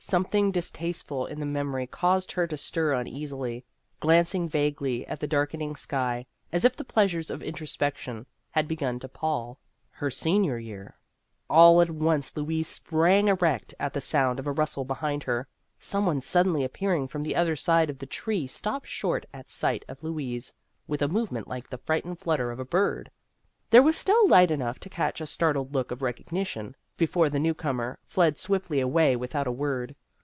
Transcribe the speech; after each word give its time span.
Something 0.00 0.52
distasteful 0.52 1.26
in 1.26 1.40
the 1.40 1.44
The 1.44 1.50
Ghost 1.90 2.30
of 2.30 2.36
Her 2.36 2.48
Senior 2.56 2.96
Year 3.02 3.60
217 3.60 3.60
memory 3.60 3.60
caused 3.60 3.60
her 3.60 3.60
to 3.60 3.60
stir 3.60 3.62
uneasily, 3.64 3.64
glan 3.98 4.24
cing 4.24 4.48
vaguely 5.02 5.06
at 5.08 5.18
the 5.18 5.26
darkening 5.26 5.74
sky, 5.74 6.24
as 6.52 6.64
if 6.64 6.76
the 6.76 6.84
pleasures 6.84 7.30
of 7.32 7.42
introspection 7.42 8.24
had 8.52 8.68
begun 8.68 9.00
to 9.00 9.08
pall. 9.08 9.58
Her 9.90 10.08
senior 10.12 10.56
year 10.56 10.96
All 11.50 11.82
at 11.82 11.90
once 11.90 12.34
Louise 12.36 12.68
sprang 12.68 13.26
erect 13.26 13.74
at 13.80 13.92
the 13.92 14.00
sound 14.00 14.38
of 14.38 14.46
a 14.46 14.52
rustle 14.52 14.84
behind 14.84 15.24
her. 15.24 15.48
Some 15.80 16.06
one 16.06 16.20
suddenly 16.20 16.62
appearing 16.62 17.08
from 17.08 17.24
the 17.24 17.34
other 17.34 17.56
side 17.56 17.90
of 17.90 17.98
the 17.98 18.06
tree 18.06 18.46
stopped 18.46 18.86
short 18.86 19.26
at 19.34 19.50
sight 19.50 19.84
of 19.88 20.04
Louise 20.04 20.54
with 20.86 21.02
a 21.02 21.08
movement 21.08 21.48
like 21.48 21.68
the 21.68 21.76
frightened 21.78 22.20
flutter 22.20 22.52
of 22.52 22.60
a 22.60 22.64
bird. 22.64 23.10
There 23.70 23.82
was 23.82 23.96
still 23.96 24.28
light 24.28 24.52
enough 24.52 24.78
to 24.80 24.88
catch 24.88 25.20
a 25.20 25.26
startled 25.26 25.74
look 25.74 25.90
of 25.90 26.02
recognition, 26.02 26.76
be 26.96 27.06
fore 27.06 27.30
the 27.30 27.38
newcomer 27.38 27.96
fled 28.08 28.36
swiftly 28.36 28.80
away 28.80 29.14
without 29.14 29.46
a 29.46 29.52
word. 29.52 29.94